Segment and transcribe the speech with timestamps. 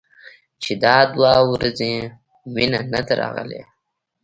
[0.61, 1.93] چې دا دوه ورځې
[2.53, 3.61] مينه نه ده راغلې.